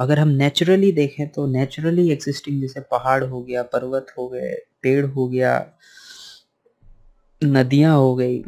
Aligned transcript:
अगर 0.00 0.18
हम 0.18 0.28
नेचुरली 0.28 0.92
देखें 0.92 1.28
तो 1.28 1.46
नेचुरली 1.46 2.10
एग्जिस्टिंग 2.10 2.60
जैसे 2.60 2.80
पहाड़ 2.80 3.24
हो 3.24 3.42
गया, 3.42 3.62
पर्वत 3.62 4.06
हो 4.18 4.28
गए, 4.28 4.54
पेड़ 4.82 5.06
हो 5.06 5.28
गया, 5.28 5.72
नदियाँ 7.44 7.96
हो 7.96 8.14
गई। 8.16 8.44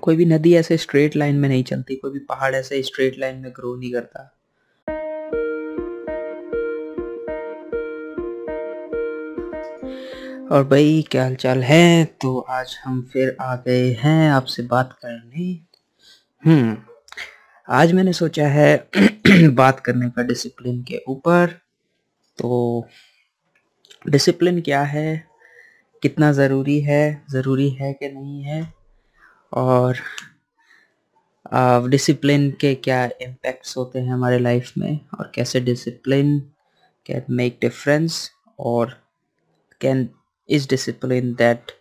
कोई 0.00 0.16
भी 0.16 0.24
नदी 0.24 0.54
ऐसे 0.54 0.76
स्ट्रेट 0.76 1.16
लाइन 1.16 1.36
में 1.36 1.48
नहीं 1.48 1.64
चलती, 1.64 1.96
कोई 1.96 2.10
भी 2.10 2.18
पहाड़ 2.18 2.54
ऐसे 2.54 2.82
स्ट्रेट 2.82 3.18
लाइन 3.18 3.36
में 3.36 3.50
ग्रो 3.52 3.74
नहीं 3.76 3.92
करता। 3.92 4.34
और 10.52 10.64
भाई, 10.64 11.04
क्या 11.10 11.22
हाल 11.22 11.34
चाल 11.34 11.62
है? 11.62 12.04
तो 12.04 12.38
आज 12.38 12.76
हम 12.84 13.02
फिर 13.12 13.36
आ 13.40 13.56
गए 13.56 13.90
हैं 13.92 14.30
आपसे 14.30 14.62
बात 14.62 14.92
करने। 14.92 15.58
हम्म 16.44 16.76
आज 17.68 17.92
मैंने 17.92 18.12
सोचा 18.12 18.48
है 18.48 18.88
बात 19.54 19.80
करने 19.80 20.08
का 20.10 20.22
डिसिप्लिन 20.22 20.82
के 20.82 21.02
ऊपर। 21.08 21.50
तो 22.38 22.86
डिसिप्लिन 24.08 24.60
क्या 24.60 24.82
है? 24.82 25.24
कितना 26.02 26.30
ज़रूरी 26.32 26.80
है? 26.80 27.24
ज़रूरी 27.30 27.68
है 27.70 27.92
कि 27.92 28.08
नहीं 28.08 28.42
है? 28.42 28.72
और 29.52 29.96
डिसिप्लिन 31.90 32.50
के 32.60 32.74
क्या 32.74 33.04
इम्पेक्ट्स 33.22 33.76
होते 33.76 33.98
हैं 33.98 34.12
हमारे 34.12 34.38
लाइफ 34.38 34.72
में? 34.78 35.00
और 35.18 35.32
कैसे 35.34 35.60
डिसिप्लिन 35.60 36.38
कैन 37.06 37.22
मेक 37.30 37.58
डिफरेंस 37.60 38.30
और 38.58 38.96
can 39.80 40.08
is 40.48 40.68
discipline 40.68 41.32
that 41.34 41.72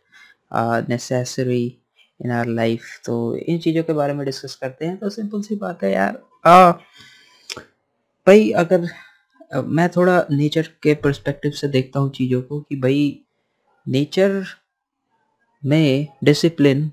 necessary 0.89 1.77
in 2.25 2.31
our 2.31 2.45
life 2.45 3.01
तो 3.05 3.35
इन 3.35 3.59
चीज़ों 3.59 3.83
के 3.83 3.93
बारे 3.93 4.13
में 4.13 4.25
डिस्कस 4.25 4.55
करते 4.55 4.85
हैं। 4.85 4.97
तो 4.97 5.09
सिंपल 5.09 5.41
सी 5.41 5.55
बात 5.55 5.83
है 5.83 5.91
यार। 5.93 6.21
आ, 6.45 6.71
भाई, 8.27 8.49
अगर 8.51 8.87
मैं 9.65 9.87
थोड़ा 9.89 10.15
नेचर 10.31 10.67
के 10.83 10.93
परस्पेक्टिव 11.03 11.51
से 11.51 11.67
देखता 11.67 11.99
हूँ 11.99 12.09
चीज़ों 12.11 12.41
को 12.41 12.59
कि 12.61 12.75
भाई 12.75 13.03
नेचर 13.85 14.43
में 15.63 16.07
डिसिप्लिन 16.23 16.91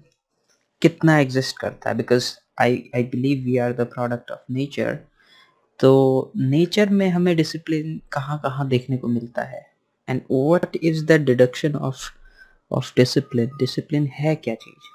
कितना 0.82 1.18
एग्जिस्ट 1.18 1.58
करता 1.58 1.90
है? 1.90 1.96
Because 1.96 2.30
I 2.60 2.82
I 2.96 3.02
believe 3.02 3.44
we 3.44 3.56
are 3.58 3.72
the 3.72 3.86
product 3.94 4.30
of 4.30 4.52
nature 4.52 4.98
तो 5.80 6.32
नेचर 6.36 6.90
में 6.90 7.08
हमें 7.08 7.34
डिसिप्लिन 7.36 8.00
कहाँ 8.12 8.38
कहाँ 8.44 8.68
देखने 8.68 8.96
को 8.96 9.08
मिलता 9.08 9.42
है? 9.42 9.66
And 10.08 10.20
what 10.30 10.76
is 10.82 11.04
the 11.06 11.20
deduction 11.26 11.74
of 11.74 12.10
of 12.70 12.92
discipline 12.96 13.50
discipline 13.58 14.06
है 14.14 14.34
क्या 14.36 14.54
चीज़? 14.54 14.90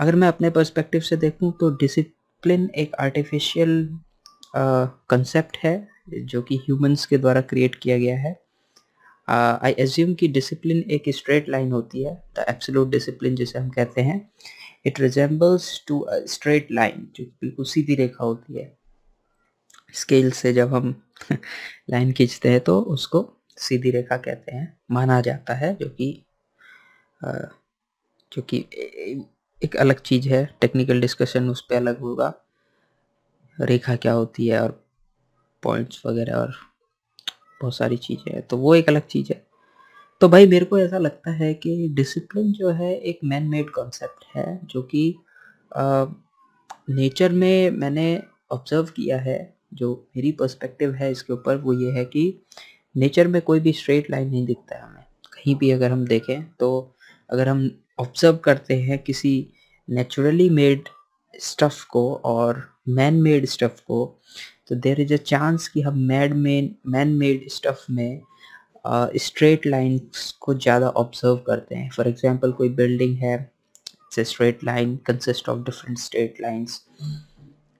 अगर 0.00 0.14
मैं 0.14 0.28
अपने 0.28 0.50
पर्सपेक्टिव 0.50 1.00
से 1.00 1.16
देखूँ 1.16 1.52
तो 1.60 1.76
डिसिप्लिन 1.76 2.70
एक 2.76 2.94
आर्टिफिशियल 3.00 3.78
कंसेप्ट 5.10 5.56
है 5.56 5.88
जो 6.10 6.42
कि 6.42 6.56
ह्यूमंस 6.56 7.06
के 7.06 7.18
द्वारा 7.18 7.40
क्रिएट 7.40 7.74
किया 7.74 7.98
गया 7.98 8.16
है। 8.18 8.40
आई 9.28 9.72
एज्यूम 9.78 10.14
कि 10.14 10.28
डिसिप्लिन 10.28 10.82
एक 10.90 11.02
स्ट्रेट 11.08 11.48
लाइन 11.48 11.72
होती 11.72 12.02
है 12.04 12.14
द 12.36 12.44
एब्सोल्यूट 12.48 12.90
डिसिप्लिन 12.90 13.34
जिसे 13.36 13.58
हम 13.58 13.68
कहते 13.70 14.00
हैं। 14.00 14.30
It 14.86 15.00
resembles 15.00 15.84
to 15.88 16.06
straight 16.10 16.68
line 16.72 17.08
जो 17.16 17.24
बिल्कुल 17.24 17.64
सीधी 17.64 17.94
रेखा 17.94 18.24
होती 18.24 18.58
है। 18.58 18.76
स्केल 19.94 20.30
से 20.30 20.52
जब 20.52 20.74
हम 20.74 21.02
लाइन 21.90 22.12
खींचते 22.12 22.48
हैं 22.48 22.60
तो 22.60 22.80
उसको 22.80 23.32
सीधी 23.58 23.90
रेखा 23.90 24.16
कहते 24.16 24.56
हैं, 24.56 24.76
माना 24.90 25.20
जाता 25.20 25.54
है, 25.54 25.74
जो 25.74 25.88
कि 25.88 26.24
जो 28.32 28.42
कि 28.42 28.58
एक 29.62 29.76
अलग 29.76 30.00
चीज़ 30.00 30.28
है। 30.28 30.44
टेक्निकल 30.60 31.00
डिस्कशन 31.00 31.48
उस 31.50 31.60
पर 31.60 31.76
अलग 31.76 32.00
होगा। 32.00 32.32
रेखा 33.60 33.96
क्या 33.96 34.12
होती 34.12 34.46
है 34.46 34.62
और 34.62 34.80
पॉइंट्स 35.62 36.02
वगैरह 36.06 36.34
और 36.34 36.54
बहुत 37.60 37.76
सारी 37.76 37.96
चीज़ें 37.96 38.32
हैं 38.34 38.42
तो 38.42 38.56
वो 38.56 38.74
एक 38.74 38.88
अलग 38.88 39.06
चीज़ 39.06 39.32
है। 39.32 39.44
तो 40.20 40.28
भाई 40.28 40.46
मेरे 40.46 40.64
को 40.64 40.78
ऐसा 40.78 40.98
लगता 40.98 41.30
है 41.30 41.52
कि 41.54 41.88
डिसिप्लिन 41.88 42.52
जो 42.52 42.70
है 42.70 42.94
एक 42.94 43.18
मैन 43.24 43.48
मेड 43.48 43.70
कॉन्सेप्ट 43.70 44.24
है, 44.36 44.60
जो 44.64 44.82
कि 44.84 45.14
नेचर 46.90 47.32
में 47.32 47.70
मैंने 47.70 48.22
ऑब्ज़र्व 48.52 48.84
किया 48.96 49.18
है, 49.18 49.54
जो 49.74 50.08
मेरी 50.16 50.32
पर्सपेक्टिव 50.32 50.94
है 50.94 51.10
इसके 51.12 51.32
ऊपर, 51.32 51.56
वो 51.56 51.72
ये 51.72 51.90
है 51.92 52.04
कि 52.04 52.42
नेचर 52.94 53.28
में 53.28 53.40
कोई 53.42 53.60
भी 53.60 53.72
स्ट्रेट 53.72 54.10
लाइन 54.10 54.28
नहीं 54.30 54.44
दिखता 54.46 54.76
है 54.76 54.82
हमें। 54.82 55.04
कहीं 55.32 55.54
भी 55.56 55.70
अगर 55.70 55.90
हम 55.90 56.06
देखें 56.06 56.42
तो 56.50 56.68
अगर 57.30 57.48
हम 57.48 57.70
ऑब्ज़र्व 58.00 58.36
करते 58.36 58.74
हैं 58.82 58.98
किसी 58.98 59.34
नेचुरली 59.88 60.48
मेड 60.50 60.88
स्टफ़ 61.34 61.84
को 61.86 62.14
और 62.24 62.62
मैन 62.88 63.14
मेड 63.22 63.46
स्टफ़ 63.46 63.80
को 63.86 64.04
तो 64.68 64.74
देर 64.76 65.00
इज़ 65.00 65.12
अ 65.14 65.16
चांस 65.16 65.68
कि 65.68 65.80
हम 65.80 65.98
mad 66.08 66.34
men 66.36 66.74
man 66.86 67.08
made 67.16 67.48
stuff 67.50 67.84
में 67.92 68.20
स्ट्रेट 69.18 69.66
लाइंस 69.66 70.30
को 70.40 70.54
ज़्यादा 70.54 70.88
ऑब्ज़र्व 70.88 71.36
करते 71.46 71.74
हैं। 71.74 71.90
फॉर 71.90 72.08
एग्जांपल 72.08 72.52
कोई 72.52 72.68
बिल्डिंग 72.74 73.16
है 73.18 73.36
straight 74.18 74.64
line 74.64 74.96
consist 75.06 75.48
of 75.48 75.58
different 75.64 75.98
straight 75.98 76.40
lines 76.40 76.80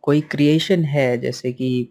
कोई 0.04 0.20
क्रिएशन 0.20 0.84
है, 0.84 1.18
जैसे 1.18 1.52
कि 1.52 1.88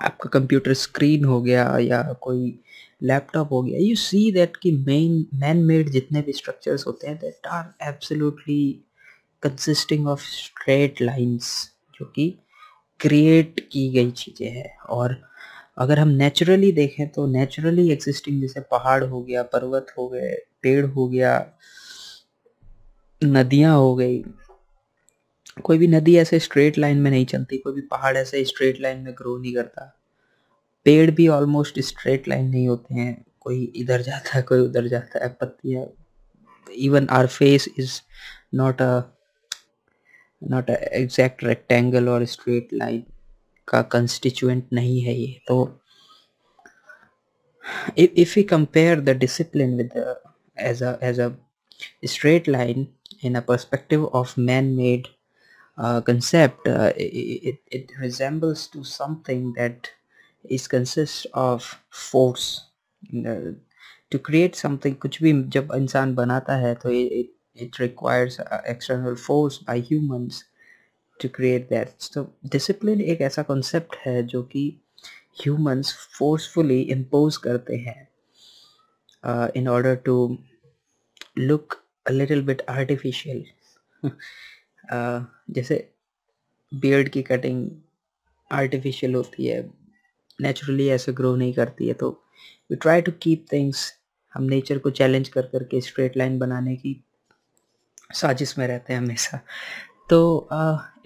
आपका 0.00 0.28
कंप्यूटर 0.30 0.74
स्क्रीन 0.74 1.24
हो 1.24 1.40
गया 1.42 1.64
या 1.78 2.02
कोई 2.22 2.58
लैपटॉप 3.02 3.52
हो 3.52 3.62
गया 3.62 3.78
यू 3.80 3.94
सी 3.96 4.30
दैट 4.32 4.56
कि 4.56 4.72
मेन 4.86 5.26
मैन 5.34 5.64
मेड 5.64 5.90
जितने 5.90 6.22
भी 6.22 6.32
स्ट्रक्चर्स 6.32 6.86
होते 6.86 7.06
हैं 7.06 7.16
that 7.16 7.46
are 7.46 7.88
absolutely 7.88 8.62
consisting 9.42 10.06
of 10.08 10.22
straight 10.22 11.02
lines 11.02 11.52
जो 12.00 12.06
कि 12.06 12.28
क्रिएट 13.00 13.60
की 13.72 13.88
गई 13.90 14.10
चीज़ें 14.10 14.50
हैं। 14.50 14.78
और 14.78 15.16
अगर 15.78 15.98
हम 15.98 16.08
नेचुरली 16.08 16.72
देखें 16.72 17.08
तो 17.08 17.26
नेचुरली 17.26 17.90
एग्जिस्टिंग 17.92 18.40
जैसे 18.40 18.60
पहाड़ 18.60 19.04
हो 19.04 19.22
गया, 19.22 19.42
पर्वत 19.42 19.94
हो 19.98 20.08
गए, 20.08 20.34
पेड़ 20.62 20.86
हो 20.86 21.08
गया, 21.08 21.52
नदियाँ 23.22 23.76
हो 23.76 23.94
गई। 23.96 24.24
कोई 25.64 25.78
भी 25.78 25.86
नदी 25.86 26.16
ऐसे 26.16 26.38
स्ट्रेट 26.38 26.78
लाइन 26.78 26.98
में 26.98 27.10
नहीं 27.10 27.26
चलती, 27.26 27.58
कोई 27.58 27.72
भी 27.72 27.80
पहाड़ 27.80 28.16
ऐसे 28.16 28.44
स्ट्रेट 28.44 28.80
लाइन 28.80 28.98
में 28.98 29.12
ग्रो 29.14 29.38
नहीं 29.38 29.54
करता। 29.54 29.96
पेड़ 30.84 31.10
भी 31.10 31.28
ऑलमोस्ट 31.28 31.80
स्ट्रेट 31.80 32.28
लाइन 32.28 32.48
नहीं 32.48 32.68
होते 32.68 32.94
हैं। 32.94 33.24
कोई 33.40 33.64
इधर 33.76 34.02
जाता 34.02 34.36
है, 34.36 34.42
कोई 34.42 34.60
उधर 34.60 34.86
जाता 34.86 35.24
है, 35.24 35.28
पत्तियाँ 35.40 35.84
even 36.74 37.08
our 37.10 37.26
face 37.26 37.68
is 37.78 38.00
not 38.54 38.82
a 38.82 39.00
not 40.42 40.70
exact 40.70 41.44
rectangle 41.44 42.08
और 42.08 42.24
स्ट्रेट 42.24 42.68
लाइन 42.72 43.02
का 43.68 43.82
कंस्टिट्यूएंट 43.92 44.72
नहीं 44.72 45.00
है 45.02 45.14
ये। 45.14 45.40
तो 45.48 45.58
if 47.98 48.38
you 48.38 48.44
compare 48.50 49.00
the 49.00 49.16
discipline 49.18 49.76
with 49.76 49.92
edge 50.58 50.82
edge 51.02 51.20
a 51.20 51.30
straight 52.06 52.48
line 52.48 52.86
in 53.24 53.34
a 53.34 53.40
perspective 53.40 54.04
of 54.04 54.34
man 54.40 54.64
made 54.74 55.06
concept 56.06 56.68
it 57.72 57.92
resembles 58.00 58.70
to 58.72 58.82
something 58.84 59.52
that 59.54 59.86
is 60.50 60.68
consist 60.68 61.28
of 61.34 61.74
force 62.10 62.46
to 64.12 64.18
create 64.18 64.54
something 64.54 64.96
कुछ 64.96 65.22
भी 65.22 65.32
जब 65.48 65.72
इंसान 65.76 66.14
बनाता 66.14 66.56
है 66.56 66.74
तो 66.74 66.90
it 66.90 67.32
requires 67.78 68.38
external 68.66 69.16
force 69.16 69.58
by 69.58 69.78
humans 69.78 70.44
to 71.20 71.28
create 71.28 71.68
that 71.68 71.94
so 71.98 72.30
discipline 72.48 73.00
एक 73.00 73.20
ऐसा 73.20 73.44
concept 73.46 73.96
है 74.06 74.22
जो 74.22 74.42
कि 74.42 74.64
humans 75.44 75.92
forcefully 76.18 76.80
impose 76.96 77.36
करते 77.36 77.76
हैं 77.76 78.08
uh, 79.24 79.48
in 79.54 79.68
order 79.68 79.96
to 79.96 80.38
look 81.36 81.82
a 82.06 82.12
little 82.12 82.42
bit 82.42 82.62
artificial 82.68 83.42
uh, 84.92 85.20
जैसे 85.50 85.92
बियर्ड 86.72 87.08
की 87.08 87.22
कटिंग 87.22 87.70
आर्टिफिशियल 88.52 89.14
होती 89.14 89.46
है 89.46 89.70
नेचुरली 90.40 90.88
ऐसे 90.88 91.12
ग्रो 91.12 91.36
नहीं 91.36 91.52
करती 91.52 91.88
है 91.88 91.94
तो 91.94 92.10
we 92.70 92.76
try 92.76 93.02
to 93.02 93.12
keep 93.12 93.46
things 93.52 93.92
हम 94.34 94.42
नेचर 94.42 94.78
को 94.78 94.90
चैलेंज 94.90 95.28
कर 95.28 95.42
करके 95.42 95.80
स्ट्रेट 95.80 96.16
लाइन 96.16 96.38
बनाने 96.38 96.76
की 96.76 97.04
साजिश 98.14 98.56
में 98.58 98.66
रहते 98.66 98.92
हैं 98.92 99.00
हमेशा। 99.00 99.40
तो 100.10 100.48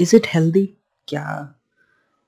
इज़ 0.01 0.17
इट 0.17 0.27
हेल्दी 0.35 0.67
क्या 1.09 1.55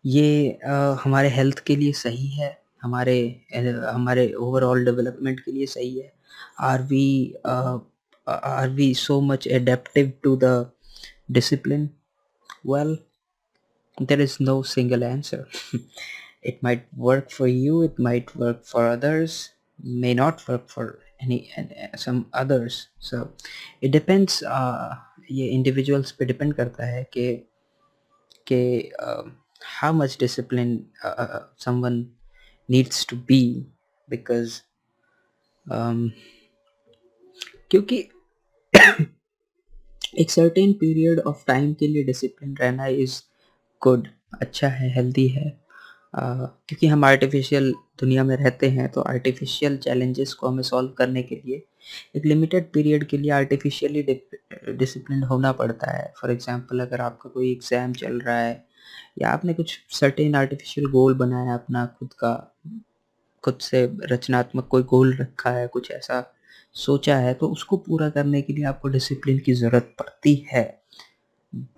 ये 0.05 0.59
uh, 0.69 0.99
हमारे 1.05 1.29
हेल्थ 1.29 1.59
के 1.67 1.77
लिए 1.77 1.93
सही 1.93 2.27
है? 2.29 2.57
हमारे 2.83 3.19
हमारे 3.55 4.33
ओवरऑल 4.33 4.85
डेवलपमेंट 4.85 5.41
के 5.41 5.53
लिए 5.53 5.67
सही 5.67 5.99
है? 5.99 6.13
Are 6.61 6.83
we 6.83 7.35
are 7.47 8.69
we 8.71 8.93
so 8.95 9.21
much 9.21 9.47
adaptive 9.47 10.13
to 10.23 10.37
the 10.43 10.71
discipline 11.31 11.89
well 12.67 12.97
there 14.03 14.21
is 14.21 14.37
no 14.41 14.63
single 14.63 15.05
answer 15.05 15.45
it 16.47 16.59
might 16.65 16.87
work 16.99 17.29
for 17.31 17.49
you 17.49 17.83
it 17.85 18.01
might 18.01 18.31
work 18.37 18.63
for 18.67 18.85
others 18.85 19.41
may 19.85 20.15
not 20.15 20.51
work 20.51 20.67
for 20.71 20.99
any 21.21 21.51
and 21.57 21.75
some 21.97 22.27
others 22.33 22.89
so 22.99 23.29
it 23.81 23.91
depends 23.91 24.43
uh, 24.43 24.95
ये 25.31 25.49
individuals 25.51 26.13
पे 26.13 26.27
depend 26.27 26.55
करता 26.55 26.87
है 26.87 27.03
कि 27.13 27.27
कि 28.47 28.91
uh, 29.03 29.23
how 29.81 29.93
much 29.93 30.19
discipline 30.19 30.87
uh, 31.05 31.15
uh, 31.19 31.41
someone 31.57 31.99
needs 32.69 33.05
to 33.05 33.17
be 33.31 33.67
because 34.09 34.63
um, 35.67 36.11
क्योंकि 37.71 37.97
एक 40.21 40.31
certain 40.31 40.73
period 40.73 41.21
of 41.21 41.45
time 41.47 41.73
के 41.75 41.87
लिए 41.87 42.05
डिसिप्लिन 42.05 42.57
रहना 42.57 42.87
इज़ 42.87 43.21
गुड 43.83 44.09
अच्छा 44.43 44.69
है 44.69 44.93
हेल्दी 44.95 45.27
है 45.29 45.45
uh, 45.51 45.66
क्योंकि 46.17 46.87
हम 46.87 47.05
आर्टिफिशियल 47.05 47.73
दुनिया 48.01 48.25
में 48.25 48.37
रहते 48.37 48.69
हैं 48.71 48.89
तो 48.93 49.01
आर्टिफिशियल 49.03 49.77
चैलेंजेस 49.79 50.33
को 50.35 50.49
हमें 50.49 50.63
सॉल्व 50.63 50.91
करने 50.99 51.23
के 51.23 51.35
लिए 51.37 51.63
एक 52.17 52.27
लिमिटेड 52.27 52.71
पीरियड 52.73 53.05
के 53.07 53.19
लिए 53.19 53.31
आर्टिफिशियली 53.33 54.03
डिसिप्लिन 54.03 55.23
होना 55.23 55.53
पड़ता 55.53 55.91
है। 55.91 56.13
फॉर 56.21 56.31
एग्जांपल 56.33 56.81
अगर 56.81 57.01
आपका 57.01 57.31
कोई 57.31 57.51
एग्ज़ाम 57.53 57.93
चल 57.95 58.19
रहा 58.21 58.39
है 58.39 58.65
या 59.19 59.31
आपने 59.31 59.55
कुछ 59.55 59.79
सर्टेन 59.91 60.35
आर्टिफिशियल 60.35 60.87
गोल 60.91 61.15
बनाया 61.15 61.55
अपना 61.55 61.85
खुद 61.99 62.13
का, 62.15 62.35
खुद 63.45 63.59
से 63.61 63.85
रचनात्मक 64.03 64.67
कोई 64.71 64.83
गोल 64.85 65.15
रखा 65.17 65.51
है, 65.51 65.67
कुछ 65.69 65.91
ऐसा 65.91 66.25
सोचा 66.77 67.17
है 67.19 67.35
तो 67.35 67.49
उसको 67.49 67.77
पूरा 67.79 68.09
करने 68.11 68.43
के 68.43 68.53
लिए 68.53 68.65
आपको 68.65 68.89
डिसिप्लिन 68.89 69.39
की 69.39 69.53
ज़रूरत 69.55 69.95
पड़ती 69.99 70.35
है। 70.53 70.65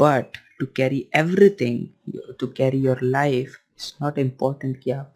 But 0.00 0.36
to 0.60 0.66
carry 0.76 1.06
everything 1.16 1.86
to 2.40 2.46
carry 2.46 2.78
your 2.80 3.02
life 3.02 3.56
it's 3.78 3.94
not 4.02 4.18
important 4.18 4.76
कि 4.82 4.90
आप 4.90 5.14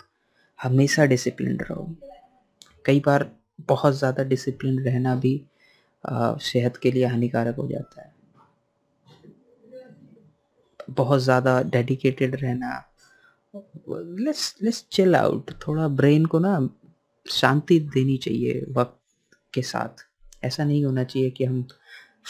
हमेशा 0.59 1.05
डिसिप्लिन 1.07 1.59
रहो। 1.61 1.87
कई 2.85 3.01
बार 3.01 3.31
बहुत 3.69 3.95
ज़्यादा 3.95 4.25
डिसिप्लिन 4.25 4.79
रहना 4.81 5.15
भी 5.17 5.41
सेहत 6.43 6.77
के 6.77 6.91
लिए 6.91 7.07
हानिकारक 7.07 7.57
हो 7.57 7.67
जाता 7.69 8.03
है। 8.03 8.11
बहुत 10.91 11.21
ज़्यादा 11.21 11.61
डेडिकेटेड 11.63 12.37
रहना। 12.37 12.71
लेट्स 13.55 14.55
लेट्स 14.63 14.85
चिल 14.93 15.17
आउट 15.17 15.51
थोड़ा 15.67 15.89
ब्रेन 15.91 16.27
को 16.27 16.39
ना 16.39 16.55
शांति 17.27 17.79
देनी 17.95 18.17
चाहिए 18.19 18.65
वक्त 18.71 19.37
के 19.55 19.63
साथ। 19.63 20.07
ऐसा 20.45 20.65
नहीं 20.65 20.85
होना 20.85 21.05
चाहिए 21.05 21.31
कि 21.31 21.45
हम 21.45 21.65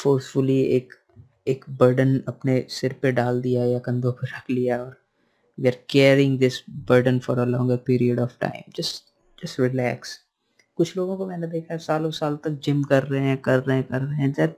फोर्सफुली 0.03 0.61
एक 0.77 0.95
एक 1.49 1.65
बर्डन 1.79 2.19
अपने 2.29 2.65
सिर 2.71 2.99
पे 3.03 3.13
डाल 3.13 3.41
दिया 3.43 3.65
या 3.65 3.79
कंधों 3.81 4.13
पर 4.13 4.29
रख 4.29 4.51
लिया 4.51 4.83
और 4.83 5.02
we 5.63 5.69
are 5.69 5.77
caring 5.91 6.39
this 6.39 6.63
burden 6.89 7.19
for 7.19 7.39
a 7.39 7.45
longer 7.45 7.77
period 7.77 8.21
of 8.21 8.37
time 8.41 8.73
just 8.77 9.05
just 9.39 9.61
relax 9.61 10.19
कुछ 10.79 10.97
लोगों 10.97 11.17
को 11.17 11.27
मैंने 11.27 11.47
देखा 11.47 11.73
है, 11.75 11.79
सालों 11.79 12.11
साल 12.11 12.37
तक 12.37 12.51
जिम 12.65 12.83
कर 12.83 13.03
रहे 13.03 13.23
हैं, 13.23 13.37
कर 13.39 13.59
रहे 13.59 13.77
हैं, 13.77 13.85
कर 13.85 14.01
रहे 14.01 14.21
हैं 14.23 14.33
दैट 14.33 14.57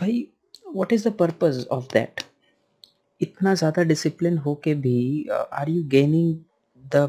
भाई 0.00 0.28
what 0.74 0.92
is 0.92 1.08
the 1.08 1.12
purpose 1.12 1.66
of 1.70 1.84
that 1.92 2.20
इतना 3.20 3.54
ज़्यादा 3.54 3.82
डिसिप्लिन 3.82 4.38
हो 4.38 4.54
के 4.64 4.74
भी 4.74 5.26
are 5.52 5.70
you 5.70 5.82
gaining 5.88 6.36
the 6.84 7.08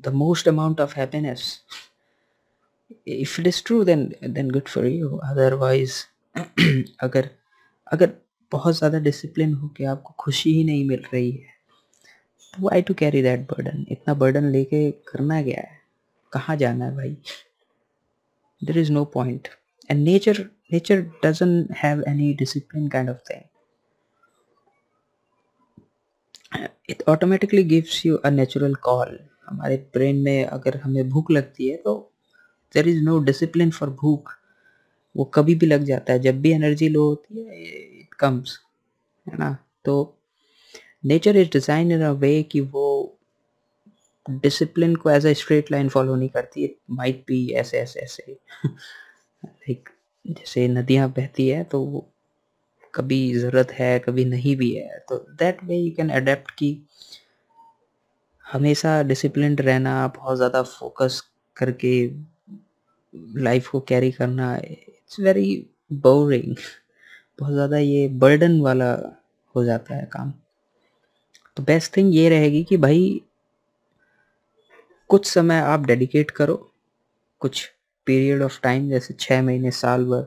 the 0.00 0.12
most 0.14 0.48
amount 0.48 0.80
of 0.80 0.94
happiness 0.96 1.60
if 3.08 3.40
it 3.40 3.46
is 3.46 3.62
true 3.66 3.82
then 3.84 4.04
then 4.28 4.50
good 4.50 4.68
for 4.68 4.86
you 4.86 5.16
otherwise 5.24 6.02
अगर 7.00 7.30
अगर 7.92 8.12
बहुत 8.52 8.74
ज़्यादा 8.74 8.98
डिसिप्लिन 8.98 9.54
हो 9.54 9.68
के 9.68 9.84
आपको 9.84 10.14
खुशी 10.18 10.52
ही 10.54 10.64
नहीं 10.64 10.84
मिल 10.88 11.04
रही 11.14 11.30
है 11.30 11.52
why 12.60 12.82
to 12.82 12.94
carry 12.94 13.22
that 13.22 13.40
burden 13.50 13.84
इतना 13.90 14.14
बर्डन 14.14 14.44
लेके 14.50 14.90
करना 15.08 15.42
क्या 15.42 15.60
है? 15.60 15.78
कहाँ 16.32 16.56
जाना 16.56 16.84
है 16.84 16.94
भाई? 16.96 17.16
There 18.62 18.78
is 18.78 18.92
no 18.92 19.04
point 19.14 19.48
and 19.90 20.04
nature 20.04 20.38
nature 20.72 21.00
doesn't 21.24 21.66
have 21.82 22.02
any 22.08 22.32
discipline 22.34 22.88
kind 22.88 23.10
of 23.10 23.18
thing 23.30 23.42
it 26.90 27.02
automatically 27.08 27.62
gives 27.64 28.04
you 28.06 28.16
a 28.16 28.30
natural 28.30 28.74
call 28.82 29.18
हमारे 29.46 29.76
ब्रेन 29.94 30.22
में 30.22 30.44
अगर 30.44 30.76
हमें 30.76 31.08
भूख 31.08 31.30
लगती 31.30 31.68
है 31.68 31.76
तो 31.76 31.94
there 32.74 32.88
is 32.88 33.02
no 33.04 33.18
discipline 33.24 33.70
for 33.70 33.90
भूख. 34.02 34.32
वो 35.14 35.24
कभी 35.24 35.54
भी 35.54 35.66
लग 35.66 35.82
जाता 35.84 36.12
है। 36.12 36.18
जब 36.18 36.40
भी 36.42 36.50
एनर्जी 36.52 36.88
लो 36.88 37.04
होती 37.08 37.44
है 37.44 37.62
इट 38.00 38.14
कम्स 38.14 38.58
है 39.26 39.36
ना? 39.38 39.56
तो 39.84 40.18
nature 41.04 41.36
is 41.36 41.48
design 41.52 41.92
in 41.92 42.02
a 42.02 42.10
way 42.12 42.42
कि 42.42 42.60
वो 42.60 42.86
डिसिप्लिन 44.26 44.94
को 44.96 45.10
as 45.10 45.26
a 45.26 45.32
straight 45.32 45.70
line 45.72 45.88
follow 45.88 46.14
नहीं 46.14 46.28
करती 46.28 46.64
इट 46.64 46.76
माइट 46.90 47.24
बी 47.28 47.48
ऐसे 47.52 47.78
ऐसे 47.78 48.00
ऐसे। 48.00 48.36
लाइक 49.44 49.88
जैसे 50.24 50.66
नदियाँ 50.68 51.08
बहती 51.16 51.48
है 51.48 51.62
तो 51.64 52.06
कभी 52.94 53.34
ज़रूरत 53.34 53.70
है, 53.72 53.98
कभी 53.98 54.24
नहीं 54.24 54.56
भी 54.56 54.70
है। 54.74 54.98
तो 55.08 55.16
that 55.38 55.62
way 55.64 55.76
you 55.76 55.90
can 55.96 56.10
adapt 56.10 56.50
की 56.50 56.70
हमेशा 58.44 59.02
डिसिप्लिन 59.02 59.56
रहना, 59.58 60.06
बहुत 60.08 60.36
ज़्यादा 60.36 60.62
फोकस 60.62 61.20
करके 61.56 62.06
लाइफ 63.42 63.68
को 63.68 63.80
कैरी 63.80 64.10
करना 64.12 64.54
इट्स 64.56 65.20
वेरी 65.20 65.66
बोरिंग 65.92 66.54
बहुत 67.40 67.52
ज़्यादा 67.52 67.78
ये 67.78 68.06
बर्डन 68.24 68.60
वाला 68.60 68.90
हो 69.54 69.64
जाता 69.64 69.94
है 69.94 70.08
काम। 70.12 70.32
तो 71.56 71.62
बेस्ट 71.62 71.96
थिंग 71.96 72.14
ये 72.14 72.28
रहेगी 72.28 72.62
कि 72.64 72.76
भाई, 72.76 73.20
कुछ 75.10 75.26
समय 75.26 75.60
आप 75.60 75.84
डेडिकेट 75.86 76.30
करो। 76.30 76.56
कुछ 77.40 77.64
पीरियड 78.06 78.42
ऑफ़ 78.42 78.60
टाइम 78.62 78.88
जैसे 78.90 79.14
छः 79.20 79.42
महीने, 79.42 79.70
साल 79.70 80.04
भर, 80.04 80.26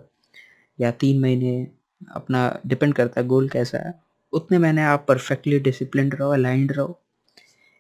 या 0.80 0.92
तीन 0.92 1.20
महीने, 1.20 1.68
अपना 2.12 2.60
डिपेंड 2.68 2.94
करता 2.94 3.22
है 3.22 3.28
गोल 3.28 3.50
कैसा 3.50 3.78
है। 3.78 3.94
उतने 4.34 4.58
महीने 4.58 4.82
आप 4.84 5.06
परफेक्टली 5.08 5.60
डिसिप्लिन 5.60 6.12
रहो 6.12 6.30
अलाइंड 6.32 6.72
रहो 6.72 7.00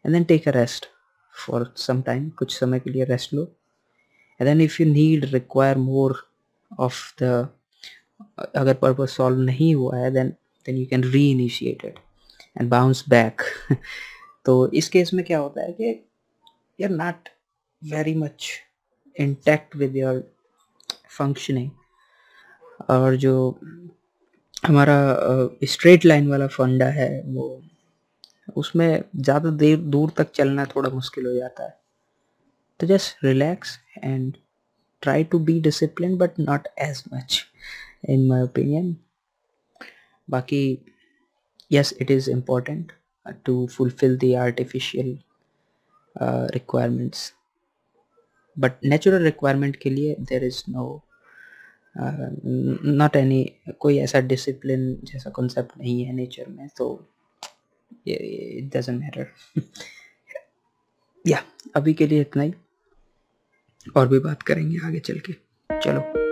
and 0.05 0.13
then 0.13 0.23
take 0.23 0.47
a 0.47 0.51
rest 0.51 0.85
for 1.35 1.73
some 1.77 2.01
time 2.01 2.29
कुछ 2.29 2.57
समय 2.59 2.79
के 2.79 2.89
लिए 2.89 3.05
rest 3.05 3.33
low. 3.33 3.43
And 4.39 4.49
then 4.49 4.61
if 4.61 4.81
you 4.81 4.87
need 4.93 5.25
require 5.25 5.77
more 5.77 6.15
of 6.79 7.23
the 7.23 7.47
अगर 8.55 8.73
पर्पज 8.73 9.09
सॉल्व 9.09 9.39
नहीं 9.39 9.73
हुआ 9.75 9.97
है 9.97 10.11
then 10.11 10.29
then 10.65 10.77
you 10.77 10.85
can 10.85 11.03
reinitiate 11.31 11.85
it 11.85 11.99
and 12.57 12.69
bounce 12.69 13.03
back 13.09 13.41
तो 14.45 14.71
इस 14.71 14.89
केस 14.89 15.13
में 15.13 15.25
क्या 15.25 15.39
होता 15.39 15.61
है 15.61 15.71
कि 15.73 15.89
you 16.79 16.87
are 16.87 16.93
not 16.93 17.29
very 17.81 18.15
much 18.15 18.49
intact 19.15 19.75
with 19.75 19.95
your 19.95 20.23
functioning 21.17 21.69
और 22.89 23.15
जो 23.15 23.59
हमारा 24.65 24.97
स्ट्रेट 25.63 26.05
लाइन 26.05 26.27
वाला 26.27 26.47
फंडा 26.47 26.85
है, 26.85 27.21
वो, 27.21 27.63
उसमें 28.55 29.03
ज़्यादा 29.15 29.49
देर, 29.49 29.77
दूर 29.77 30.11
तक 30.17 30.31
चलना 30.31 30.65
थोड़ा 30.65 30.89
मुश्किल 30.89 31.25
हो 31.25 31.33
जाता 31.33 31.63
है। 31.63 31.79
तो 32.79 32.87
just 32.87 33.23
relax 33.23 33.77
and 34.03 34.35
try 35.01 35.23
to 35.23 35.39
be 35.39 35.59
discipline 35.61 36.17
but 36.17 36.39
not 36.39 36.67
as 36.79 37.03
much 37.13 37.43
in 38.09 38.27
my 38.27 38.41
opinion 38.41 38.95
बाकी 40.29 40.61
yes 41.71 41.91
it 41.99 42.09
is 42.09 42.27
important 42.27 42.93
uh, 43.25 43.33
to 43.45 43.67
fulfill 43.67 44.17
the 44.17 44.35
artificial 44.37 45.17
uh, 46.15 46.47
requirements 46.53 47.33
but 48.57 48.81
natural 48.83 49.21
requirement 49.31 49.77
के 49.77 49.89
लिए 49.89 50.15
there 50.31 50.47
is 50.51 50.63
no 50.69 50.85
not 51.95 53.11
uh, 53.11 53.17
any 53.17 53.43
कोई 53.79 53.97
ऐसा 53.99 54.19
discipline 54.21 54.81
जैसा 55.03 55.29
concept 55.29 55.77
नहीं 55.77 56.03
है 56.05 56.13
nature 56.15 56.47
में 56.49 56.67
तो 56.77 56.87
इट 58.07 58.69
डजेंट 58.75 58.99
मैटर 58.99 59.31
या 61.25 61.43
अभी 61.75 61.93
के 61.93 62.07
लिए 62.07 62.21
इतना 62.21 62.43
ही 62.43 62.53
और 63.97 64.07
भी 64.07 64.19
बात 64.19 64.43
करेंगे 64.43 64.77
आगे 64.87 64.99
चल 64.99 65.19
के 65.29 65.33
चलो 65.71 66.26